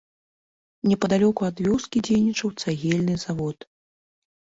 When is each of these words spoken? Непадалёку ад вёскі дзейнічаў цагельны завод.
Непадалёку 0.91 1.41
ад 1.49 1.61
вёскі 1.67 2.01
дзейнічаў 2.07 2.49
цагельны 2.63 3.15
завод. 3.25 3.57